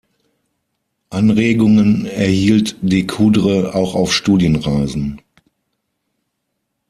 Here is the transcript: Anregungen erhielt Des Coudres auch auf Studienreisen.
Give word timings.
Anregungen 1.11 2.07
erhielt 2.07 2.75
Des 2.81 3.05
Coudres 3.05 3.71
auch 3.75 3.93
auf 3.93 4.11
Studienreisen. 4.11 5.21